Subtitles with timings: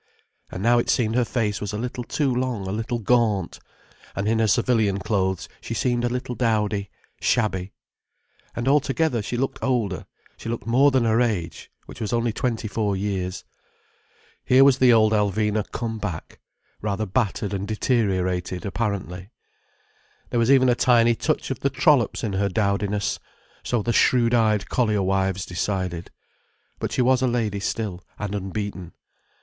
[0.49, 3.59] And now it seemed her face was a little too long, a little gaunt.
[4.15, 6.89] And in her civilian clothes she seemed a little dowdy,
[7.21, 7.71] shabby.
[8.55, 12.67] And altogether, she looked older: she looked more than her age, which was only twenty
[12.67, 13.45] four years.
[14.43, 16.39] Here was the old Alvina come back,
[16.81, 19.29] rather battered and deteriorated, apparently.
[20.31, 24.67] There was even a tiny touch of the trollops in her dowdiness—so the shrewd eyed
[24.67, 26.09] collier wives decided.
[26.79, 28.93] But she was a lady still, and unbeaten.